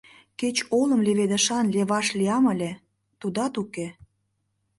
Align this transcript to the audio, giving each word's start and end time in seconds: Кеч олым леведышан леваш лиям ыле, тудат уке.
Кеч 0.39 0.57
олым 0.79 1.01
леведышан 1.07 1.65
леваш 1.75 2.07
лиям 2.17 2.43
ыле, 2.53 2.71
тудат 3.19 3.53
уке. 3.63 3.87